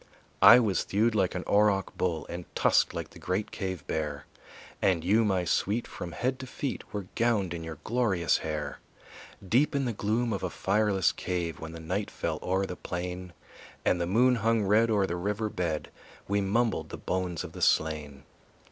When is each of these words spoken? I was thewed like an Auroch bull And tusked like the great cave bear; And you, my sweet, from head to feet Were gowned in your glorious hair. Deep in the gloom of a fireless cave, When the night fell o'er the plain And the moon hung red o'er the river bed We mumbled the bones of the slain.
I 0.41 0.57
was 0.57 0.83
thewed 0.83 1.13
like 1.13 1.35
an 1.35 1.43
Auroch 1.43 1.95
bull 1.95 2.25
And 2.27 2.45
tusked 2.55 2.91
like 2.91 3.11
the 3.11 3.19
great 3.19 3.51
cave 3.51 3.85
bear; 3.85 4.25
And 4.81 5.03
you, 5.03 5.23
my 5.23 5.45
sweet, 5.45 5.85
from 5.87 6.13
head 6.13 6.39
to 6.39 6.47
feet 6.47 6.91
Were 6.91 7.05
gowned 7.13 7.53
in 7.53 7.63
your 7.63 7.77
glorious 7.83 8.39
hair. 8.39 8.79
Deep 9.47 9.75
in 9.75 9.85
the 9.85 9.93
gloom 9.93 10.33
of 10.33 10.41
a 10.41 10.49
fireless 10.49 11.11
cave, 11.11 11.59
When 11.59 11.73
the 11.73 11.79
night 11.79 12.09
fell 12.09 12.39
o'er 12.41 12.65
the 12.65 12.75
plain 12.75 13.33
And 13.85 14.01
the 14.01 14.07
moon 14.07 14.37
hung 14.37 14.63
red 14.63 14.89
o'er 14.89 15.05
the 15.05 15.15
river 15.15 15.49
bed 15.49 15.91
We 16.27 16.41
mumbled 16.41 16.89
the 16.89 16.97
bones 16.97 17.43
of 17.43 17.51
the 17.51 17.61
slain. 17.61 18.23